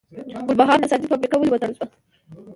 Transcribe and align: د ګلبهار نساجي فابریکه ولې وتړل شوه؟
د 0.45 0.45
ګلبهار 0.47 0.77
نساجي 0.81 1.07
فابریکه 1.11 1.37
ولې 1.37 1.51
وتړل 1.51 1.73
شوه؟ 1.77 1.87